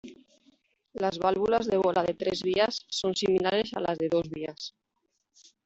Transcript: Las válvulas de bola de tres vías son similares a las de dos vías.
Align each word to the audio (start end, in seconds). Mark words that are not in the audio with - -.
Las 1.03 1.19
válvulas 1.23 1.67
de 1.71 1.77
bola 1.77 2.01
de 2.03 2.15
tres 2.15 2.41
vías 2.41 2.87
son 2.89 3.15
similares 3.15 3.75
a 3.75 3.79
las 3.81 3.99
de 3.99 4.09
dos 4.09 4.27
vías. 4.31 4.73